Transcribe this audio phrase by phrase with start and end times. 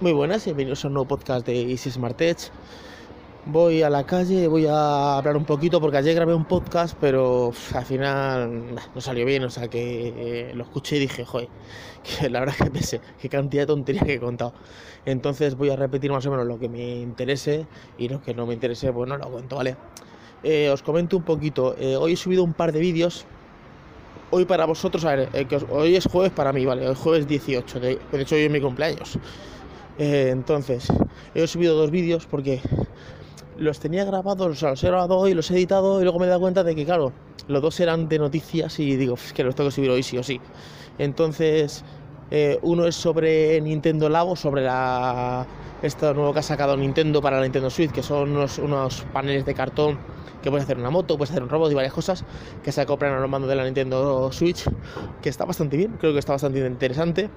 [0.00, 2.48] Muy buenas, bienvenidos a un nuevo podcast de Easy Smart Edge.
[3.44, 7.52] Voy a la calle, voy a hablar un poquito porque ayer grabé un podcast, pero
[7.74, 11.50] al final no salió bien, o sea que eh, lo escuché y dije, joder,
[12.18, 14.54] que la verdad que pensé, qué cantidad de tonterías que he contado.
[15.04, 17.66] Entonces voy a repetir más o menos lo que me interese
[17.98, 19.76] y lo que no me interese, pues no lo cuento, ¿vale?
[20.42, 23.26] Eh, os comento un poquito, eh, hoy he subido un par de vídeos
[24.30, 26.86] hoy para vosotros, a ver, que hoy es jueves para mí, ¿vale?
[26.86, 29.18] Hoy es jueves 18, de, de hecho hoy es mi cumpleaños.
[29.98, 30.88] Eh, entonces,
[31.34, 32.60] he subido dos vídeos porque
[33.58, 36.40] los tenía grabados, los he grabado hoy, los he editado y luego me he dado
[36.40, 37.12] cuenta de que, claro,
[37.48, 40.16] los dos eran de noticias y digo, es que los tengo que subir hoy sí
[40.16, 40.40] o sí.
[40.98, 41.84] Entonces,
[42.30, 45.46] eh, uno es sobre Nintendo Labo, sobre la
[45.82, 49.46] esto nuevo que ha sacado Nintendo para la Nintendo Switch, que son unos, unos paneles
[49.46, 49.98] de cartón
[50.42, 52.24] que puedes hacer una moto, puedes hacer un robot y varias cosas
[52.62, 54.64] que se acoplan a los mandos de la Nintendo Switch,
[55.22, 57.30] que está bastante bien, creo que está bastante interesante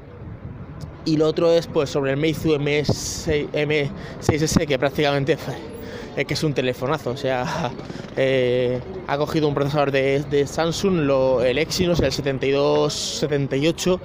[1.05, 5.37] y lo otro es pues sobre el Meizu M6, M6S que prácticamente
[6.15, 7.71] es que es un telefonazo, o sea,
[8.15, 13.99] eh, ha cogido un procesador de, Samsung, lo, el Exynos, el 7278,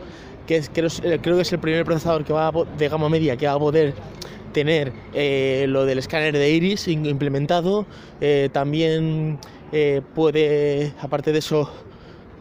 [0.47, 0.89] que es, creo,
[1.21, 3.95] creo, que es el primer procesador que va de gama media que va a poder
[4.53, 7.87] tener eh, lo del escáner de iris implementado,
[8.21, 9.39] eh, también
[10.15, 11.71] puede, aparte de eso,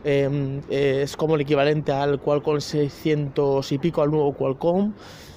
[0.09, 4.93] Em, es como el equivalente al Qualcomm 600 y pico, al nuevo Qualcomm.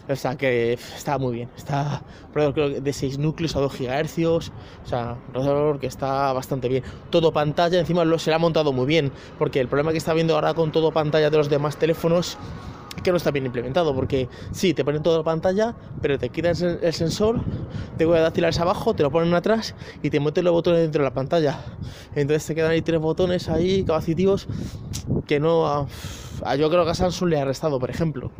[0.08, 4.40] O sea que está muy bien, está creo de 6 núcleos a 2 GHz, o
[4.84, 6.84] sea, un procesador que está bastante bien.
[7.10, 10.34] Todo pantalla, encima lo, se ha montado muy bien, porque el problema que está viendo
[10.34, 12.38] ahora con todo pantalla de los demás teléfonos
[13.02, 16.60] que no está bien implementado, porque sí, te ponen toda la pantalla, pero te quitas
[16.62, 17.40] el, sensor,
[17.96, 21.02] te voy a dar abajo, te lo ponen atrás y te meten los botones dentro
[21.02, 21.60] de la pantalla.
[22.14, 24.46] Entonces te quedan ahí tres botones ahí capacitivos
[25.26, 25.86] que no...
[26.56, 28.30] yo creo que a Samsung le ha restado, por ejemplo.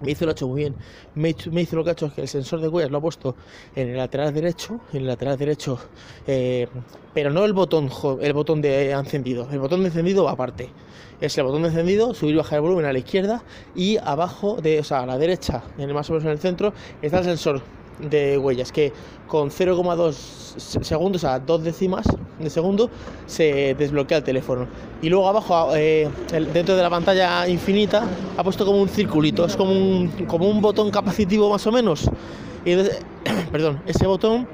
[0.00, 0.76] Me hizo lo hecho muy bien.
[1.14, 3.34] Me, hizo lo que ha hecho es que el sensor de huellas lo ha puesto
[3.74, 5.78] en el lateral derecho, en el lateral derecho,
[6.26, 6.68] eh,
[7.12, 9.48] pero no el botón, el botón de encendido.
[9.50, 10.70] El botón de encendido va aparte.
[11.20, 13.42] Es el botón de encendido, subir y bajar el volumen a la izquierda
[13.74, 16.72] y abajo, de, o sea, a la derecha, en más o menos en el centro,
[17.02, 17.62] está el sensor
[18.00, 18.92] de huellas que
[19.26, 20.12] con 0,2
[20.58, 22.06] segundos, sea, dos décimas
[22.38, 22.90] de segundo,
[23.26, 24.66] se desbloquea el teléfono.
[25.02, 26.08] Y luego abajo, eh,
[26.52, 28.04] dentro de la pantalla infinita,
[28.36, 32.10] ha puesto como un circulito, es como un, como un botón capacitivo más o menos.
[32.64, 32.74] Y
[33.52, 34.48] perdón, ese botón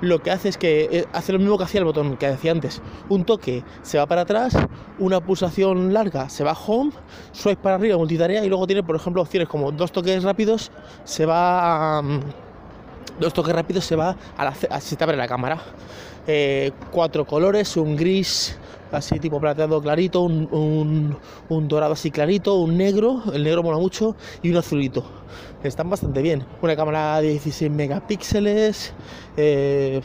[0.00, 2.52] lo que hace es que eh, hace lo mismo que hacía el botón que hacía
[2.52, 2.80] antes.
[3.08, 4.56] Un toque se va para atrás,
[4.98, 6.92] una pulsación larga se va a home,
[7.32, 10.70] swipe para arriba, multitarea y luego tiene, por ejemplo, opciones como dos toques rápidos,
[11.04, 12.02] se va a
[13.18, 15.60] dos toques rápidos se va a, la, se te abre la cámara.
[16.26, 18.58] Eh, cuatro colores, un gris
[18.92, 21.16] así tipo plateado clarito, un,
[21.68, 25.04] dorado así clarito, un negro, el negro mola mucho, y un azulito.
[25.62, 26.44] Están bastante bien.
[26.62, 28.92] Una cámara de 16 megapíxeles,
[29.36, 30.00] eh,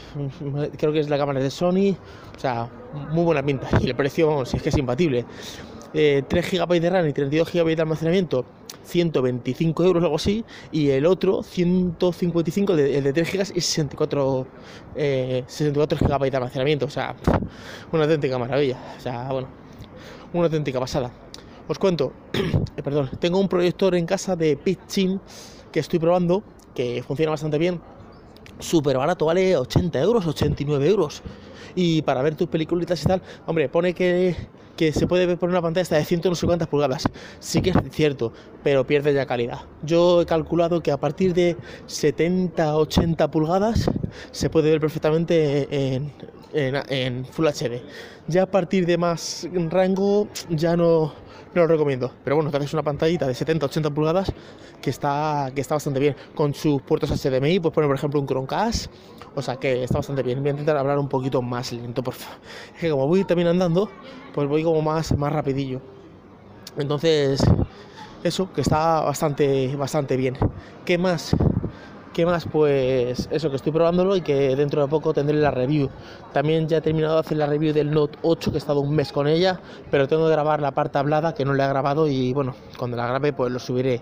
[0.76, 1.96] creo que es la cámara de Sony,
[2.36, 2.68] o sea,
[3.10, 3.68] muy buena pinta.
[3.80, 5.24] Y el precio, si es que es imbatible.
[5.92, 8.44] 3 eh, GB de RAM y 32 GB de almacenamiento,
[8.84, 14.46] 125 euros o algo así, y el otro 155, el de 3 GB y 64,
[14.94, 17.16] 64 GB de almacenamiento, o sea,
[17.92, 19.48] una auténtica maravilla, o sea, bueno,
[20.32, 21.10] una auténtica pasada.
[21.68, 22.12] Os cuento,
[22.76, 25.20] eh, perdón, tengo un proyector en casa de Pitchin
[25.72, 26.44] que estoy probando,
[26.74, 27.80] que funciona bastante bien,
[28.60, 31.22] súper barato, vale 80 euros, 89 euros.
[31.74, 34.36] Y para ver tus películas y tal, hombre, pone que,
[34.76, 37.08] que se puede ver por una pantalla hasta de 100 no sé cuántas pulgadas.
[37.40, 38.32] Sí que es cierto,
[38.62, 39.60] pero pierde ya calidad.
[39.82, 41.56] Yo he calculado que a partir de
[41.86, 43.90] 70, 80 pulgadas
[44.30, 46.12] se puede ver perfectamente en,
[46.56, 47.82] en Full HD.
[48.28, 51.12] Ya a partir de más rango ya no
[51.56, 52.12] no lo recomiendo.
[52.22, 54.32] Pero bueno, te haces una pantallita de 70-80 pulgadas
[54.80, 56.14] que está, que está bastante bien.
[56.34, 58.90] Con sus puertos HDMI, pues poner por ejemplo un Chromecast.
[59.34, 60.40] O sea que está bastante bien.
[60.40, 62.38] Voy a intentar hablar un poquito más lento, por favor.
[62.74, 63.90] Es que como voy también andando,
[64.34, 65.80] pues voy como más, más rapidillo.
[66.76, 67.40] Entonces,
[68.22, 70.36] eso, que está bastante, bastante bien.
[70.84, 71.34] ¿Qué más?
[72.16, 72.46] ¿Qué más?
[72.50, 75.90] Pues eso, que estoy probándolo y que dentro de poco tendré la review.
[76.32, 78.96] También ya he terminado de hacer la review del Note 8, que he estado un
[78.96, 79.60] mes con ella,
[79.90, 82.96] pero tengo que grabar la parte hablada que no le he grabado y bueno, cuando
[82.96, 84.00] la grabe pues lo subiré.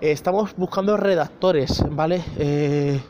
[0.00, 2.20] Estamos buscando redactores, ¿vale?
[2.36, 3.00] Eh,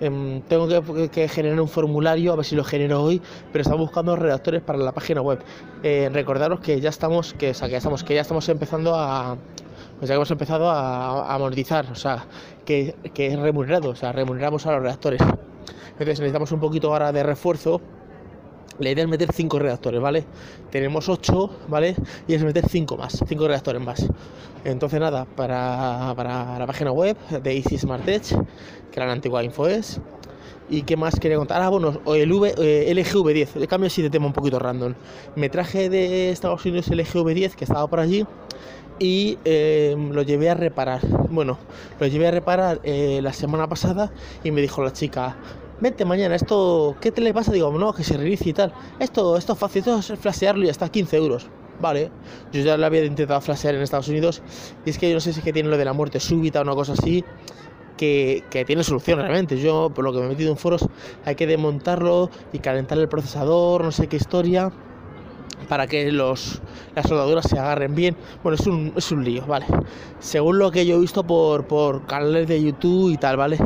[0.00, 0.66] em, tengo
[1.08, 3.22] que, generar un formulario, a ver si lo genero hoy,
[3.52, 5.38] pero estamos buscando redactores para la página web.
[5.84, 9.36] Eh, recordaros que ya estamos, que, que estamos, que ya estamos empezando a,
[9.98, 12.26] pues ya hemos empezado a, amortizar, o sea,
[12.64, 15.20] que, es remunerado, o sea, remuneramos a los redactores.
[15.20, 17.80] Entonces necesitamos un poquito ahora de refuerzo
[18.78, 20.24] la idea es meter 5 reactores, ¿vale?
[20.70, 21.94] Tenemos 8, ¿vale?
[22.26, 24.04] Y es meter 5 más, 5 reactores más.
[24.64, 28.34] Entonces, nada, para, para, la página web de Easy Smart Edge,
[28.90, 30.00] que era la antigua InfoES.
[30.70, 31.62] ¿Y qué más quería contar?
[31.62, 33.56] Ah, bueno, el v, eh, LG V10.
[33.56, 34.94] El cambio así de tema un poquito random.
[35.36, 38.26] Me traje de Estados Unidos el LG V10 que estaba por allí
[38.98, 41.00] y eh, lo llevé a reparar.
[41.30, 41.58] Bueno,
[41.98, 44.12] lo llevé a reparar eh, la semana pasada
[44.42, 45.36] y me dijo la chica,
[45.80, 47.52] vente mañana, esto, ¿qué te le pasa?
[47.52, 48.72] Digo, no, que se reinicie y tal.
[48.98, 51.46] Esto, esto es fácil, esto es flashearlo y hasta 15 euros.
[51.80, 52.10] Vale,
[52.52, 54.42] yo ya lo había intentado flashear en Estados Unidos
[54.86, 56.60] y es que yo no sé si es que tiene lo de la muerte súbita
[56.60, 57.24] o una cosa así.
[57.96, 59.56] Que, que, tiene solución realmente.
[59.56, 60.84] Yo, por lo que me he metido en foros,
[61.24, 64.72] hay que desmontarlo y calentar el procesador, no sé qué historia
[65.64, 66.60] para que los,
[66.94, 68.16] las soldaduras se agarren bien.
[68.42, 69.66] Bueno, es un, es un lío, ¿vale?
[70.18, 73.58] Según lo que yo he visto por, por canales de YouTube y tal, ¿vale?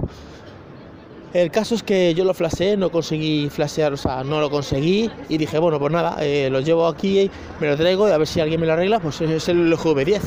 [1.35, 5.11] El caso es que yo lo flasheé, no conseguí flashear, o sea, no lo conseguí
[5.29, 7.31] y dije, bueno, pues nada, eh, lo llevo aquí,
[7.61, 10.23] me lo traigo y a ver si alguien me lo arregla, pues es el GV10.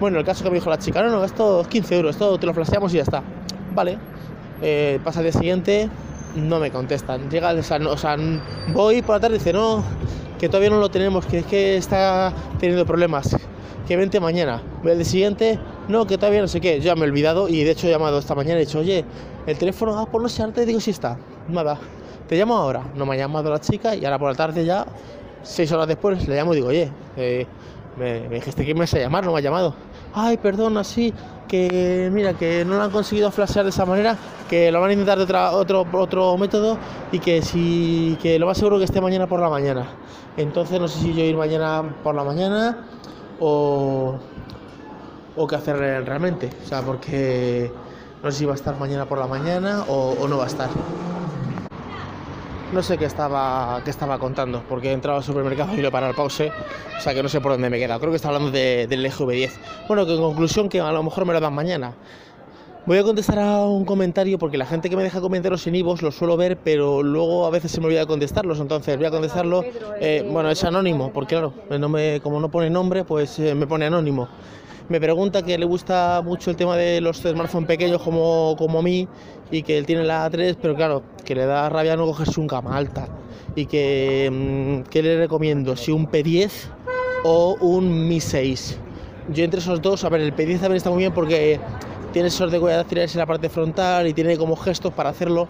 [0.00, 2.36] Bueno, el caso que me dijo la chica, no, no, esto es 15 euros, esto
[2.38, 3.22] te lo flasheamos y ya está.
[3.74, 3.96] Vale,
[4.60, 5.88] eh, pasa el día siguiente,
[6.36, 7.30] no me contestan.
[7.30, 8.16] Llega, o sea, o sea,
[8.74, 9.82] voy por la tarde y dice, no,
[10.44, 12.30] que todavía no lo tenemos, que es que está
[12.60, 13.34] teniendo problemas,
[13.88, 14.60] que vente mañana.
[14.84, 15.58] El siguiente,
[15.88, 18.18] no, que todavía no sé qué, ya me he olvidado y de hecho he llamado
[18.18, 19.06] esta mañana y he dicho, oye,
[19.46, 21.16] el teléfono, ah, por no sé, arte digo si está,
[21.48, 21.78] nada,
[22.28, 24.84] te llamo ahora, no me ha llamado la chica y ahora por la tarde ya,
[25.42, 27.46] seis horas después, le llamo y digo, oye, eh,
[27.96, 29.74] me, dijiste que me ibas a llamar, no me ha llamado.
[30.14, 31.12] Ay, perdona, sí,
[31.48, 34.16] que mira, que no lo han conseguido flashear de esa manera,
[34.48, 36.78] que lo van a intentar de otro, otro método
[37.10, 39.86] y que si que lo más seguro que esté mañana por la mañana.
[40.36, 42.86] Entonces no sé si yo ir mañana por la mañana
[43.40, 44.14] o,
[45.36, 46.50] o qué hacer realmente.
[46.64, 47.72] O sea, porque
[48.22, 50.70] no sé si va a estar mañana por la mañana o, no va a estar.
[52.74, 55.90] No sé qué estaba, qué estaba contando, porque he entrado al supermercado y lo he
[55.92, 56.50] parado al pause,
[56.98, 58.00] o sea que no sé por dónde me he quedado.
[58.00, 59.52] Creo que está hablando del LGV10.
[59.86, 61.94] Bueno, que en conclusión que a lo mejor me lo dan mañana.
[62.84, 66.02] Voy a contestar a un comentario porque la gente que me deja comentarios en Ivos
[66.02, 68.58] los suelo ver, pero luego a veces se me olvida contestarlos.
[68.58, 69.62] Entonces voy a contestarlo.
[69.62, 73.54] Eh, eh, bueno, es anónimo, porque claro, no me, como no pone nombre, pues eh,
[73.54, 74.28] me pone anónimo.
[74.88, 78.82] Me pregunta que le gusta mucho el tema de los smartphones pequeños como, como a
[78.82, 79.06] mí
[79.52, 82.46] y que él tiene la A3, pero claro, que le da rabia no cogerse un
[82.46, 83.08] cama alta.
[83.56, 85.76] Y que, mm, ¿qué le recomiendo?
[85.76, 86.50] Si un P10
[87.24, 88.78] o un Mi 6.
[89.32, 91.58] Yo entre esos dos, a ver, el P10 también está muy bien porque
[92.12, 95.48] tiene sensor de huella dactilares en la parte frontal y tiene como gestos para hacerlo.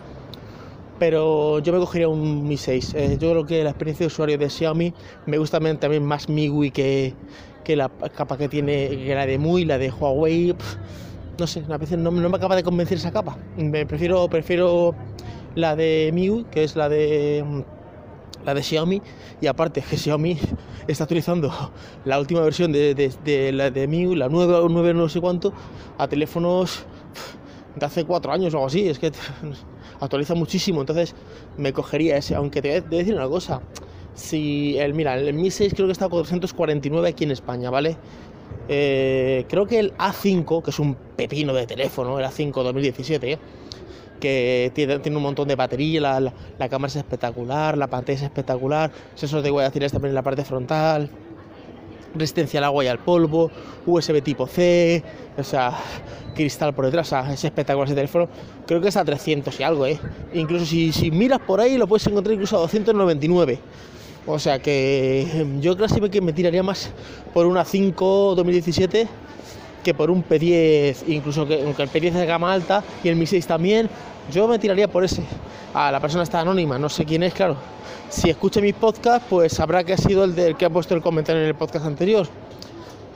[0.98, 2.94] Pero yo me cogería un Mi 6.
[2.94, 4.94] Eh, yo creo que la experiencia de usuario de Xiaomi
[5.26, 7.14] me gusta también más MIUI que,
[7.64, 10.54] que la capa que tiene que la de MUI, la de Huawei.
[11.38, 13.36] no sé, a veces no, no, me acaba de convencer esa capa.
[13.56, 14.94] Me prefiero, prefiero
[15.54, 17.64] la de MIUI, que es la de
[18.44, 19.02] la de Xiaomi.
[19.40, 20.38] Y aparte que Xiaomi
[20.86, 21.52] está utilizando
[22.04, 25.52] la última versión de, de, la de MIUI, la 9 o 9 no sé cuánto,
[25.98, 26.84] a teléfonos
[27.76, 29.12] de hace 4 años o algo así, es que
[30.00, 31.14] actualiza muchísimo, entonces
[31.56, 33.60] me cogería ese, aunque te voy a decir una cosa,
[34.14, 37.96] si el, mira, el Mi 6 creo que está a 449 aquí en España, ¿vale?
[38.68, 43.38] Eh, creo que el A5, que es un pepino de teléfono, el A5 2017,
[44.20, 48.22] que tiene, tiene, un montón de batería, la, la, cámara es espectacular, la pantalla es
[48.22, 51.10] espectacular, sensor de huella dactilares también en la parte frontal,
[52.14, 53.50] resistencia al agua y al polvo,
[53.86, 55.02] USB tipo C,
[55.36, 55.76] o sea,
[56.34, 58.28] cristal por detrás, es espectacular ese teléfono.
[58.66, 59.98] Creo que es a 300 y algo, ¿eh?
[60.32, 63.58] Incluso si, si miras por ahí lo puedes encontrar incluso a 299.
[64.26, 66.90] O sea que yo creo que me tiraría más
[67.34, 69.06] por una 5 2017
[69.84, 73.14] que por un P10, incluso que aunque el P10 es de gama alta y el
[73.14, 73.88] Mi 6 también,
[74.32, 75.22] yo me tiraría por ese.
[75.72, 77.56] Ah, la persona está anónima, no sé quién es, claro.
[78.08, 81.02] Si escucha mis podcasts, pues sabrá que ha sido el del que ha puesto el
[81.02, 82.26] comentario en el podcast anterior.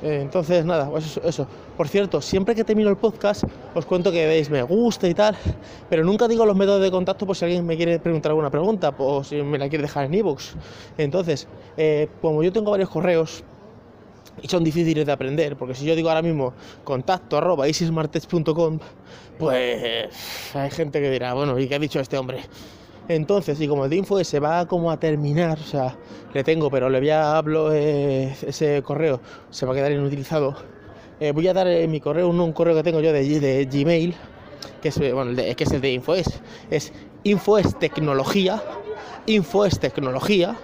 [0.03, 1.47] Eh, entonces, nada, pues eso,
[1.77, 3.45] Por cierto, siempre que termino el podcast
[3.75, 5.37] os cuento que veis me gusta y tal,
[5.89, 8.95] pero nunca digo los métodos de contacto por si alguien me quiere preguntar alguna pregunta
[8.99, 10.55] o si me la quiere dejar en ebooks.
[10.99, 13.43] Entonces, eh, como yo tengo varios correos
[14.43, 16.53] y son difíciles de aprender, porque si yo digo ahora mismo
[16.85, 17.67] contacto arroba
[19.39, 22.41] pues hay gente que dirá, bueno, ¿y qué ha dicho este hombre?
[23.09, 25.97] Entonces, y como el de info se va como a terminar, o sea,
[26.35, 30.57] le tengo, pero le voy a hablo eh, ese correo, se va a quedar inutilizado.
[31.19, 34.15] Eh, voy a dar en mi correo un, correo que tengo yo de, de Gmail,
[34.83, 36.41] que es, bueno, que es el de InfoES.
[36.71, 36.93] Es
[37.25, 38.63] InfoES Tecnología,
[39.27, 40.57] InfoES Tecnología,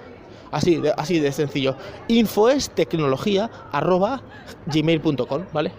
[0.55, 1.77] así de, así de sencillo.
[2.09, 4.23] InfoES Tecnología arroba
[4.67, 5.73] gmail.com, ¿vale?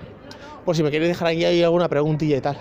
[0.65, 2.57] Por si me queréis dejar aquí alguna preguntilla y tal.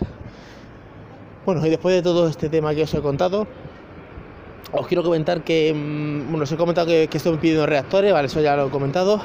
[1.45, 3.47] Bueno, y después de todo este tema que os he contado,
[4.73, 8.41] os quiero comentar que, mm, bueno, os he comentado que estoy pidiendo reactores, vale, eso
[8.41, 9.21] ya lo he comentado.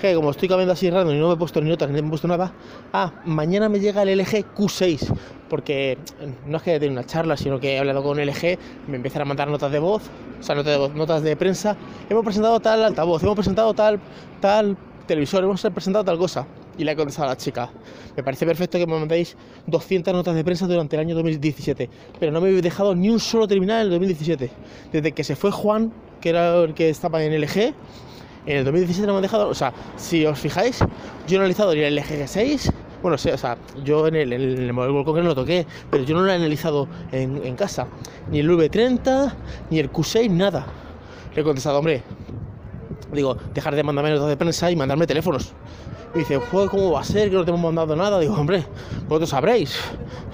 [0.00, 2.06] Que como estoy cambiando así random y no me he puesto ni notas ni me
[2.06, 2.52] he puesto nada,
[2.92, 5.14] ah, mañana me llega el LG Q6,
[5.50, 5.98] porque
[6.46, 9.24] no es que tenido una charla, sino que he hablado con LG, me empiezan a
[9.26, 10.04] mandar notas de voz,
[10.40, 11.76] o sea, notas de voz, notas de prensa,
[12.08, 14.00] hemos presentado tal altavoz, hemos presentado tal,
[14.40, 14.74] tal
[15.06, 16.46] televisor, hemos presentado tal cosa.
[16.78, 17.68] Y le he contestado a la chica,
[18.16, 22.32] me parece perfecto que me mandéis 200 notas de prensa durante el año 2017, pero
[22.32, 24.50] no me habéis dejado ni un solo terminal en el 2017.
[24.92, 25.92] Desde que se fue Juan,
[26.22, 27.74] que era el que estaba en LG,
[28.46, 30.86] en el 2017 no me han dejado, o sea, si os fijáis, yo
[31.28, 34.72] no he analizado ni el LG G6, bueno, o sea, yo en el, en el
[34.72, 37.86] modelo no lo toqué, pero yo no lo he analizado en, en casa,
[38.30, 39.32] ni el V30,
[39.70, 40.66] ni el Q6, nada.
[41.34, 42.02] Le he contestado, hombre,
[43.12, 45.52] digo, dejar de mandarme notas de prensa y mandarme teléfonos.
[46.14, 48.18] Y dice, ¿cómo va a ser que no te hemos mandado nada?
[48.18, 48.64] Digo, hombre,
[49.06, 49.78] vosotros sabréis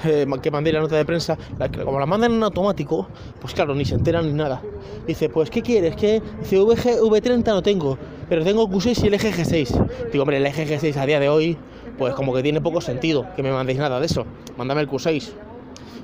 [0.05, 1.37] eh, que mandé la nota de prensa.
[1.85, 3.07] como la mandan en automático,
[3.41, 4.63] pues claro, ni se enteran ni nada.
[5.07, 5.95] Dice, pues, ¿qué quieres?
[5.95, 10.11] que Dice, VG, V30 no tengo, pero tengo Q6 y el eje G6.
[10.13, 11.59] Digo, hombre, el eje G6 a día de hoy,
[11.99, 14.25] pues como que tiene poco sentido que me mandéis nada de eso.
[14.57, 15.31] Mándame el Q6.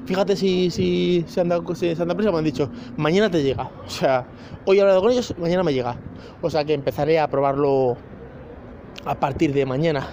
[0.04, 3.70] Fíjate si, si se han dado prisa, me han dicho, mañana te llega.
[3.86, 4.26] O sea,
[4.66, 5.96] hoy he hablado con ellos, mañana me llega.
[6.42, 7.96] O sea que empezaré a probarlo
[9.04, 10.08] a partir de mañana.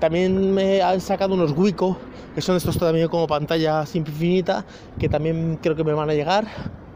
[0.00, 1.96] También me han sacado unos Wico,
[2.34, 4.64] que son estos también como pantalla infinita,
[4.98, 6.46] que también creo que me van a llegar.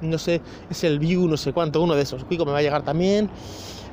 [0.00, 2.25] No sé, es el View, no sé cuánto, uno de esos.
[2.30, 3.30] Wico me va a llegar también.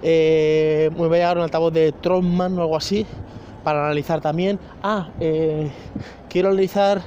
[0.01, 3.05] Eh, me va a llegar un altavoz de Tronman o algo así,
[3.63, 4.59] para analizar también.
[4.83, 5.71] Ah, eh,
[6.29, 7.01] quiero analizar,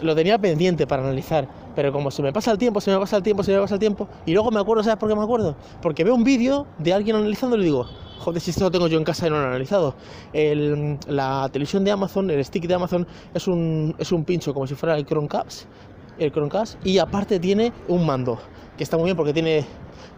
[0.00, 3.16] lo tenía pendiente para analizar pero como se me pasa el tiempo, se me pasa
[3.16, 5.22] el tiempo, se me pasa el tiempo, y luego me acuerdo, ¿sabes por qué me
[5.22, 5.56] acuerdo?
[5.80, 7.86] Porque veo un vídeo de alguien analizando y le digo,
[8.22, 9.94] joder, si esto lo tengo yo en casa y no lo he analizado.
[10.32, 14.74] la televisión de Amazon, el stick de Amazon, es un, es un pincho como si
[14.74, 15.66] fuera el Chromecast,
[16.18, 18.38] el Chromecast, y aparte tiene un mando,
[18.76, 19.64] que está muy bien porque tiene,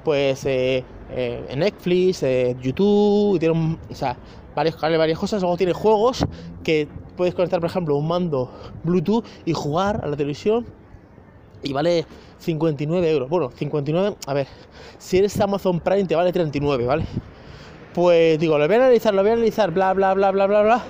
[0.04, 4.16] pues, eh, eh, Netflix, eh, YouTube, tiene un, o sea,
[4.54, 4.76] varias
[5.18, 6.24] cosas, luego tiene juegos
[6.62, 8.50] que puedes conectar, por ejemplo, un mando
[8.84, 10.66] Bluetooth y jugar a la televisión
[11.62, 12.06] y vale
[12.38, 13.28] 59 euros.
[13.28, 14.46] Bueno, 59, a ver,
[14.98, 17.04] si eres Amazon Prime te vale 39, ¿vale?
[17.94, 20.62] Pues digo, lo voy a analizar, lo voy a analizar, bla, bla, bla, bla, bla,
[20.62, 20.84] bla.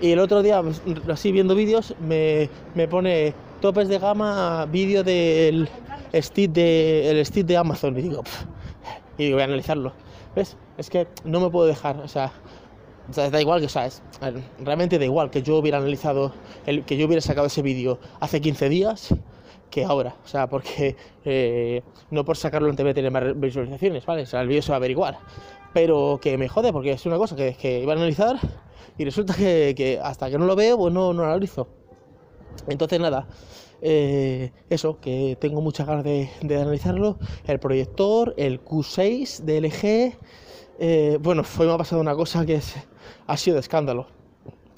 [0.00, 2.48] Y el otro día, pues, así viendo vídeos, me,
[2.88, 5.68] pone topes de gama, vídeo del
[6.14, 7.96] stick de, el stick de Amazon.
[7.96, 8.24] Y digo,
[9.18, 9.92] y digo, voy a analizarlo.
[10.34, 10.56] ¿Ves?
[10.76, 12.32] Es que no me puedo dejar, o sea,
[13.14, 13.88] da igual que, o sea,
[14.58, 16.34] realmente da igual que yo hubiera analizado,
[16.66, 19.14] el, que yo hubiera sacado ese vídeo hace 15 días
[19.70, 24.22] que ahora, o sea, porque eh, no por sacarlo en TV tiene más visualizaciones, ¿vale?
[24.22, 25.18] O sea, el vídeo se va a averiguar,
[25.80, 28.36] pero que me jode porque es una cosa que, iba a analizar
[28.98, 31.68] y resulta que, hasta que no lo veo, pues no, lo analizo.
[32.66, 33.28] Entonces, nada,
[33.80, 37.16] eh, eso, que tengo muchas ganas de, analizarlo.
[37.46, 40.18] El proyector, el Q6 de LG.
[40.80, 42.60] Eh, bueno, fue me ha pasado una cosa que
[43.28, 44.17] ha sido de escándalo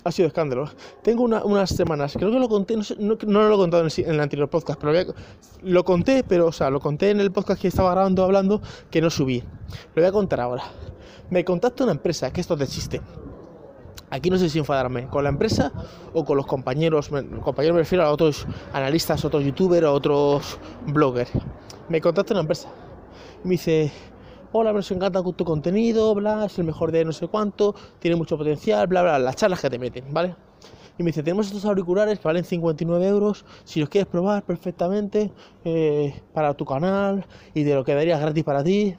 [0.04, 0.71] ha sido escándalo.
[1.02, 4.49] Tengo unas semanas, creo que lo conté, no, no, lo he contado en el, anterior
[4.49, 5.14] podcast, pero
[5.62, 9.00] lo conté, pero, o sea, lo conté en el podcast que estaba grabando, hablando, que
[9.00, 9.42] no subí.
[9.95, 10.64] Lo voy a contar ahora.
[11.30, 13.00] Me contacta una empresa, que esto de chiste.
[14.11, 15.73] Aquí no sé si enfadarme con la empresa
[16.12, 17.11] o con los compañeros,
[17.45, 21.30] compañeros me refiero a otros analistas, otros youtubers, otros bloggers.
[21.88, 22.69] Me contacta una empresa.
[23.45, 23.92] Me dice,
[24.52, 28.37] hola, nos encanta tu contenido, bla, es el mejor de no sé cuánto, tiene mucho
[28.37, 30.35] potencial, bla, bla, las charlas que te meten, ¿vale?
[30.99, 35.30] Y me dice, tenemos estos auriculares que valen 59 euros, si los quieres probar perfectamente
[35.64, 38.95] eh, para tu canal y te lo quedaría gratis para ti.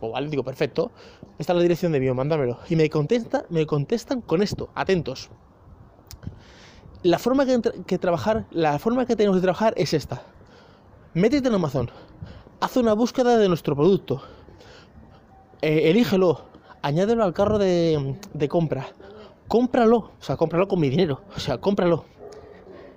[0.00, 0.90] Pues vale, digo, perfecto.
[1.38, 2.58] Esta es la dirección de mío, mándamelo.
[2.68, 5.30] Y me, contesta, me contestan con esto, atentos.
[7.04, 10.22] La forma que, que trabajar, la forma que tenemos de trabajar es esta.
[11.14, 11.90] Métete en Amazon,
[12.58, 14.20] haz una búsqueda de nuestro producto
[15.62, 16.40] eh, elígelo,
[16.82, 18.16] añádelo al carro de,
[18.48, 18.88] compra,
[19.48, 22.04] cómpralo, o sea, cómpralo con mi dinero, o sea, cómpralo.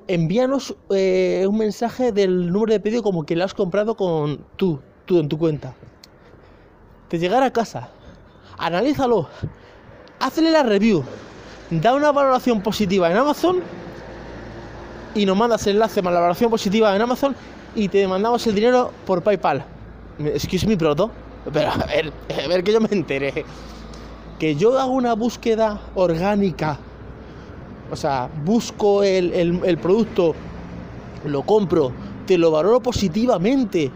[0.08, 4.79] Envíanos eh, un mensaje del número de pedido como que lo has comprado con tú,
[5.05, 5.75] tú en tu cuenta.
[7.10, 7.89] Te llegará a casa,
[8.58, 9.27] analízalo,
[10.20, 11.03] hazle la review,
[11.70, 13.62] da una valoración positiva en Amazon
[15.15, 17.36] y nos mandas el enlace más la valoración positiva en Amazon
[17.75, 19.65] y te mandamos el dinero por PayPal.
[20.20, 21.12] Excuse me, proto.
[21.52, 23.46] Pero a ver, a ver que yo me enteré.
[24.40, 26.80] Que yo hago una búsqueda orgánica.
[27.92, 30.34] O sea, busco el, producto,
[31.26, 31.92] lo compro,
[32.26, 33.92] te lo valoro positivamente.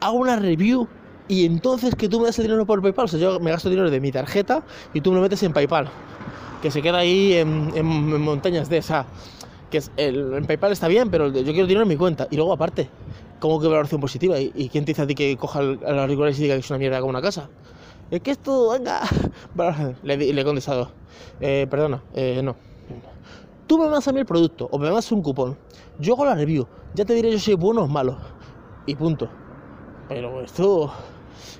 [0.00, 0.88] Hago una review
[1.28, 3.04] y entonces que tú me das el dinero por PayPal.
[3.04, 4.64] O sea, yo me gasto dinero de mi tarjeta
[4.94, 5.88] y tú me lo metes en PayPal.
[6.62, 9.06] Que se queda ahí en, montañas de esa.
[9.70, 12.26] Que es el, en PayPal está bien, pero yo quiero dinero en mi cuenta.
[12.30, 12.88] Y luego aparte,
[13.40, 14.38] ¿Cómo que valoración positiva?
[14.40, 16.78] ¿Y, quién te dice a ti que coja el, auricular y diga que es una
[16.78, 17.50] mierda como una casa?
[18.10, 19.02] Es que esto, venga.
[20.02, 20.90] Le, he contestado,
[21.40, 22.56] eh, perdona, eh, no.
[23.66, 25.58] Tú me mandas a mí el producto o me mandas un cupón.
[25.98, 26.66] Yo hago la review.
[26.94, 28.16] Ya te diré yo si es bueno o malo.
[28.86, 29.28] Y punto.
[30.08, 30.92] Pero esto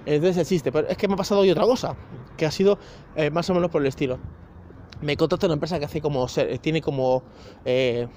[0.05, 0.71] es existe.
[0.71, 1.97] Pero es que me ha pasado hoy otra cosa.
[2.37, 2.79] Que ha sido
[3.17, 4.19] eh, más o menos por el estilo
[5.03, 6.27] me contacta una empresa que hace como
[6.61, 7.23] tiene como
[7.65, 8.09] eh,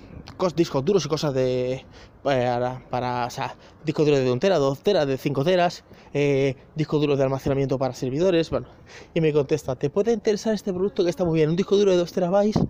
[0.55, 1.86] discos duros y cosas de
[2.24, 3.55] para, para o sea,
[3.86, 5.83] discos duros de 1 tera, 2 teras, de 5 teras,
[6.13, 8.67] eh, discos duros de almacenamiento para servidores, bueno,
[9.13, 11.50] y me contesta, ¿te puede interesar este producto que está muy bien?
[11.50, 12.62] Un disco duro de 2 terabytes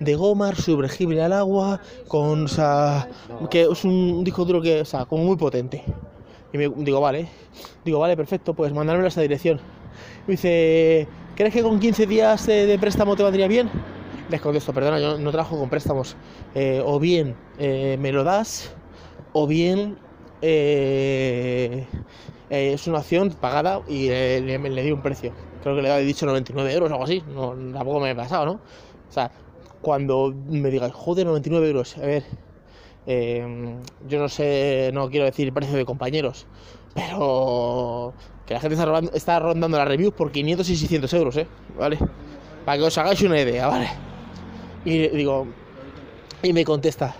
[0.00, 3.08] de goma, sumergible al agua, con, o sea,
[3.50, 5.84] que es un disco duro que, o sea, como muy potente.
[6.52, 7.28] Y me digo, vale,
[7.84, 9.60] digo, vale, perfecto, pues mandarme a esa dirección.
[10.26, 11.08] Me dice,
[11.38, 13.70] ¿crees que con 15 días de, préstamo te vendría bien?
[14.28, 16.16] Les contesto, perdona, yo no trabajo con préstamos.
[16.52, 18.74] Eh, o bien eh, me lo das,
[19.32, 19.96] o bien
[20.42, 21.86] eh,
[22.50, 25.32] es una opción pagada y le, le, di un precio.
[25.62, 27.22] Creo que le he dicho 99 euros o algo así.
[27.32, 28.52] No, tampoco me he pasado, ¿no?
[28.54, 29.30] O sea,
[29.80, 32.24] cuando me digas, joder, 99 euros, a ver,
[34.08, 36.48] yo no sé, no quiero decir precio de compañeros,
[36.94, 38.12] pero
[38.46, 38.76] que la gente
[39.14, 41.46] está, rondando las reviews por 500 y 600 euros, ¿eh?
[41.78, 41.98] ¿Vale?
[42.64, 43.88] Para que os hagáis una idea, ¿vale?
[44.84, 45.46] Y digo,
[46.42, 47.14] y me contesta,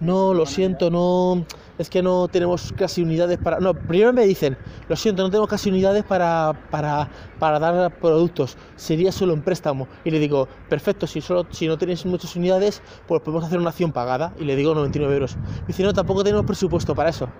[0.00, 1.44] no, lo siento, no,
[1.80, 3.58] es que no tenemos casi unidades para...
[3.58, 7.08] No, primero me dicen, lo siento, no tenemos casi unidades para, para,
[7.38, 9.88] para dar productos, sería solo en préstamo.
[10.04, 13.70] Y le digo, perfecto, si, solo, si no tenéis muchas unidades, pues podemos hacer una
[13.70, 14.34] acción pagada.
[14.38, 15.38] Y le digo 99 euros.
[15.62, 17.30] Y dice, no, tampoco tenemos presupuesto para eso.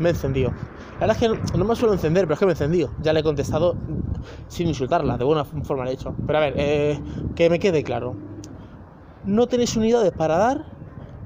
[0.00, 0.50] Me he encendido.
[1.00, 2.90] La verdad es que no, me suelo encender, pero es que me he encendido.
[3.00, 3.74] Ya le he contestado
[4.48, 6.14] sin insultarla, de buena forma le he hecho.
[6.26, 7.00] Pero a ver, eh,
[7.34, 8.14] que me quede claro.
[9.24, 10.77] No tenéis unidades para dar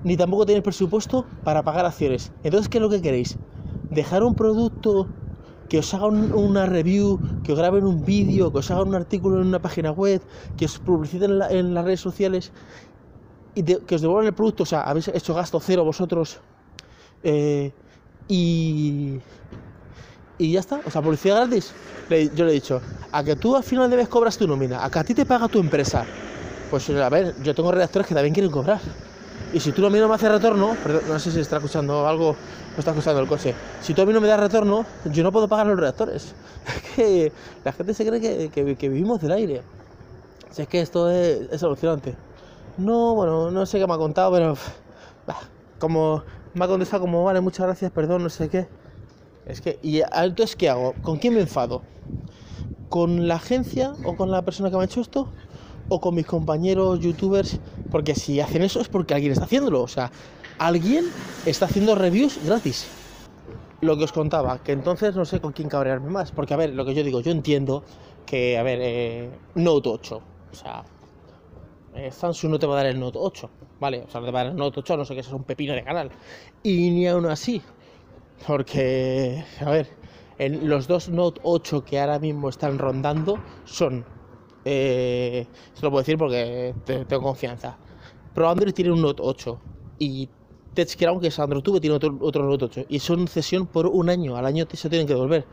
[0.03, 2.33] ni tampoco tenéis presupuesto para pagar acciones.
[2.43, 3.39] Entonces, ¿qué es lo que queréis?
[3.89, 5.11] ¿Dejar un producto
[5.69, 9.41] que os haga una review, que os graben un vídeo, que os hagan un artículo
[9.41, 10.23] en una página web,
[10.57, 12.53] que os publiciten en, las redes sociales
[13.55, 14.65] y que os devuelvan el producto?
[14.65, 16.41] O sea, habéis hecho gasto cero vosotros
[17.23, 17.73] eh,
[18.29, 19.21] y,
[20.39, 20.81] y ya está.
[20.85, 21.73] O sea, publicidad gratis.
[22.35, 22.81] yo le he dicho,
[23.13, 25.49] a que tú al final debes cobrar tu nómina, a que a ti te paga
[25.49, 26.05] tu empresa.
[26.71, 28.81] Pues a ver, yo tengo redactores que también quieren cobrar.
[29.53, 30.77] Y si tú a mí no me haces retorno,
[31.09, 32.37] no sé si está escuchando algo,
[32.73, 33.55] no está escuchando el coche.
[33.83, 36.35] Si tú a mí no me das retorno, yo no puedo pagar los reactores.
[36.67, 37.33] Es que
[37.65, 39.63] la gente se cree que, vivimos del aire.
[40.51, 42.15] Si es que esto es, es alucinante.
[42.79, 44.55] No, bueno, no sé qué me ha contado, pero
[45.79, 46.23] como
[46.55, 48.69] me ha contestado como, vale, muchas gracias, perdón, no sé qué.
[49.47, 50.95] Es que, ¿y entonces qué hago?
[51.03, 51.83] ¿Con quién me enfado?
[52.89, 55.29] ¿Con la agencia o con la persona que me ha hecho esto?
[55.89, 57.59] O con mis compañeros youtubers,
[57.91, 60.11] porque si hacen eso es porque alguien está haciéndolo, o sea,
[60.59, 61.07] alguien
[61.47, 62.87] está haciendo reviews gratis.
[63.81, 66.71] Lo que os contaba, que entonces no sé con quién cabrearme más, porque a ver,
[66.71, 67.83] lo que yo digo, yo entiendo
[68.25, 70.85] que, a ver, eh, Note 8, o sea,
[71.95, 74.05] eh, Samsung no te va a dar el Note 8, ¿vale?
[74.07, 75.45] O sea, no te va a dar el Note 8, no sé qué, es un
[75.45, 76.11] pepino de canal.
[76.63, 77.61] Y ni aún así,
[78.47, 79.89] porque, a ver,
[80.39, 84.05] en los dos Note 8 que ahora mismo están rondando son
[84.65, 87.77] eh, se lo puedo decir porque tengo confianza.
[88.35, 89.59] Pero Android tiene un Note 8
[89.99, 90.29] y
[90.75, 94.09] TechCrown, que es Android Tube, tiene otro, otro Note 8 y son cesión por un
[94.09, 94.37] año.
[94.37, 95.45] Al año se tienen que devolver.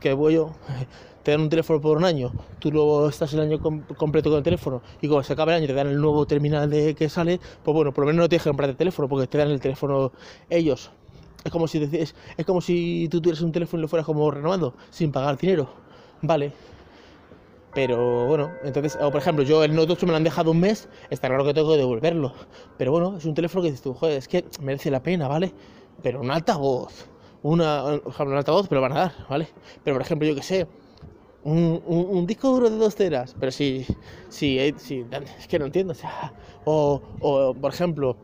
[0.00, 0.52] Que voy yo,
[1.24, 4.44] te dan un teléfono por un año, tú luego estás el año completo con el
[4.44, 7.40] teléfono y cuando se acaba el año te dan el nuevo terminal de que sale,
[7.62, 9.60] pues bueno, por lo menos no te dejan comprar el teléfono porque te dan el
[9.60, 10.12] teléfono
[10.50, 10.90] ellos.
[11.42, 14.30] Es como si es, es como si tú tuvieras un teléfono y lo fueras como
[14.30, 15.68] renovando, sin pagar dinero.
[16.22, 16.52] Vale,
[17.74, 20.60] pero bueno, entonces, o por ejemplo, yo el Note 8 me lo han dejado un
[20.60, 22.32] mes, está claro que tengo que devolverlo.
[22.78, 25.52] Pero bueno, es un teléfono que dices tú, joder, es que merece la pena, ¿vale?
[26.02, 27.06] Pero un altavoz,
[27.42, 29.48] una, un altavoz, pero van a dar, ¿vale?
[29.82, 30.66] Pero por ejemplo, yo que sé,
[31.42, 33.86] un, un, disco duro de dos teras, pero si,
[34.28, 35.04] si, si,
[35.38, 36.32] es que no entiendo, o sea,
[36.64, 38.16] o, o por ejemplo,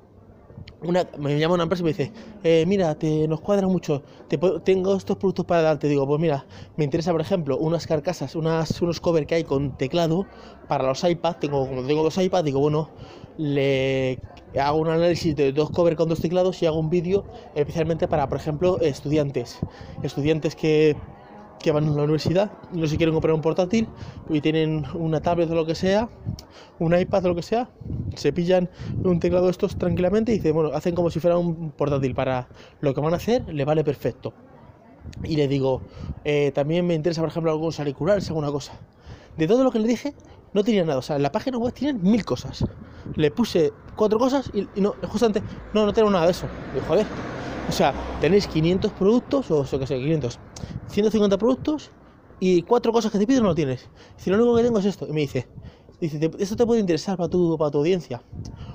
[0.82, 2.12] una, me llama una empresa y me dice,
[2.42, 5.88] eh, mira, te, nos cuadra mucho, te, tengo estos productos para darte.
[5.88, 9.76] Digo, pues mira, me interesa, por ejemplo, unas carcasas, unas, unos covers que hay con
[9.76, 10.26] teclado
[10.68, 11.40] para los iPads.
[11.40, 12.90] Tengo, como tengo dos iPads, digo, bueno,
[13.36, 14.18] le
[14.58, 18.28] hago un análisis de dos covers con dos teclados y hago un vídeo especialmente para,
[18.28, 19.58] por ejemplo, estudiantes.
[20.02, 20.96] Estudiantes que
[21.62, 23.86] que van a la universidad, no se quieren comprar un portátil
[24.28, 26.08] y tienen una tablet o lo que sea,
[26.78, 27.68] un iPad o lo que sea,
[28.14, 28.70] se pillan
[29.04, 32.48] un teclado de estos tranquilamente y dicen, bueno, hacen como si fuera un portátil para
[32.80, 34.32] lo que van a hacer, le vale perfecto.
[35.22, 35.82] Y le digo,
[36.24, 38.72] eh, también me interesa, por ejemplo, algunos auriculares, alguna cosa.
[39.36, 40.14] De todo lo que le dije,
[40.52, 40.98] no tenía nada.
[40.98, 42.64] O sea, en la página web tienen mil cosas.
[43.16, 45.42] Le puse cuatro cosas y, no, justamente,
[45.72, 46.46] no, no tengo nada de eso.
[46.76, 47.06] Y joder,
[47.68, 50.40] O sea, tenéis 500 productos, o sea, que sé, 500,
[50.88, 51.90] 150 productos
[52.40, 53.88] y cuatro cosas que te piden no lo tienes.
[54.16, 55.06] Si lo único que tengo es esto.
[55.06, 55.46] Y me dice,
[56.00, 58.22] dice, esto te puede interesar para tu, para tu audiencia.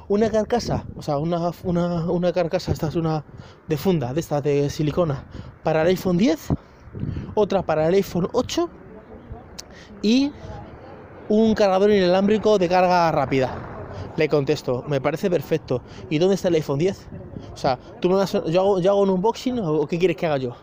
[0.08, 3.26] Una carcasa, o sea, una, una, una carcasa, esta es una
[3.68, 5.26] de funda, de esta de silicona,
[5.64, 6.50] para el iPhone 10,
[7.34, 8.70] otra para el iPhone 8
[10.04, 10.32] y
[11.28, 13.72] un cargador inalámbrico de carga rápida.
[14.16, 15.82] Le contesto, me parece perfecto.
[16.10, 17.08] ¿Y dónde está el iPhone 10?
[17.54, 20.28] O sea, tú me vas yo, hago, yo hago un unboxing o qué quieres que
[20.28, 20.56] haga yo?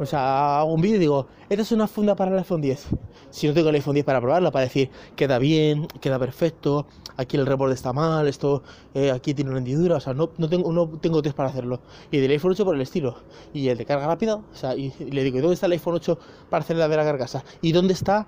[0.00, 2.86] O sea, hago un vídeo y digo, esta es una funda para el iPhone 10.
[3.30, 7.36] Si no tengo el iPhone 10 para probarlo, para decir, queda bien, queda perfecto, aquí
[7.36, 8.62] el reborde está mal, esto,
[8.94, 11.80] eh, aquí tiene una hendidura, o sea, no, no, tengo, no tengo test para hacerlo.
[12.12, 13.16] Y del iPhone 8 por el estilo.
[13.52, 15.94] Y el de carga rápida, o sea, y, le digo, ¿y dónde está el iPhone
[15.94, 17.44] 8 para hacer la de la carcasa?
[17.60, 18.26] ¿Y dónde está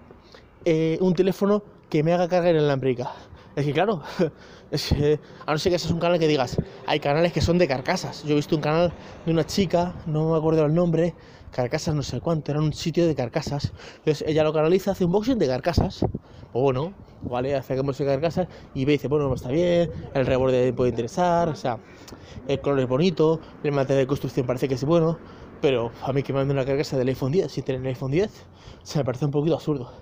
[0.64, 3.12] eh, un teléfono que me haga carga inalámbrica?
[3.56, 4.02] Es que claro,
[5.46, 6.56] a no ser que ese es un canal que digas,
[6.86, 8.22] hay canales que son de carcasas.
[8.24, 8.92] Yo he visto un canal
[9.26, 11.14] de una chica, no me acuerdo el nombre,
[11.50, 13.72] carcasas no sé cuánto, era un sitio de carcasas.
[13.98, 16.04] Entonces ella lo canaliza, hace un boxing de carcasas.
[16.52, 20.72] O bueno, vale, hace de carcasas y ve dice, bueno, no está bien, el reborde
[20.72, 21.78] puede interesar, o sea,
[22.48, 25.18] el color es bonito, el material de construcción parece que es bueno,
[25.60, 28.10] pero a mí que me manden una carcasa del iPhone 10 si tienen el iPhone
[28.10, 28.30] 10,
[28.82, 29.92] se me parece un poquito absurdo.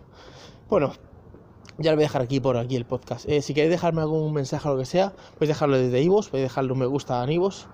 [0.71, 0.93] Bueno,
[1.79, 3.29] ya lo voy a dejar aquí por aquí el podcast.
[3.29, 6.49] Eh, si queréis dejarme algún mensaje o lo que sea, podéis dejarlo desde iVoox, podéis
[6.49, 7.67] dejarle un me gusta en iVoox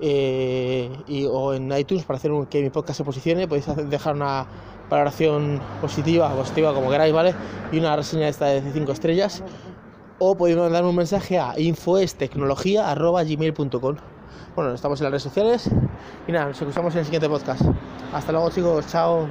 [0.00, 0.90] eh,
[1.30, 3.48] o en iTunes para hacer que mi podcast se posicione.
[3.48, 4.46] Podéis dejar una
[4.90, 7.34] valoración positiva, positiva como queráis, ¿vale?
[7.72, 9.42] Y una reseña esta de 5 estrellas.
[10.18, 13.96] O podéis mandarme un mensaje a infoestecnología.gmail.com
[14.54, 15.70] Bueno, estamos en las redes sociales.
[16.26, 17.60] Y nada, nos escuchamos en el siguiente podcast.
[18.12, 19.28] Hasta luego chicos, chao.